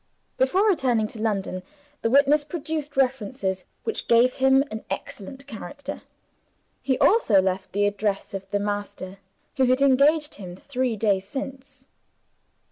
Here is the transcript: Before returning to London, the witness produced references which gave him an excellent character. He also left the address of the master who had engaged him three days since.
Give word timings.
Before 0.37 0.65
returning 0.67 1.05
to 1.09 1.21
London, 1.21 1.61
the 2.01 2.09
witness 2.09 2.43
produced 2.43 2.97
references 2.97 3.65
which 3.83 4.07
gave 4.07 4.33
him 4.33 4.63
an 4.71 4.83
excellent 4.89 5.45
character. 5.45 6.01
He 6.81 6.97
also 6.97 7.39
left 7.39 7.71
the 7.71 7.85
address 7.85 8.33
of 8.33 8.49
the 8.49 8.57
master 8.57 9.19
who 9.57 9.65
had 9.65 9.79
engaged 9.79 10.33
him 10.41 10.55
three 10.55 10.95
days 10.95 11.27
since. 11.27 11.85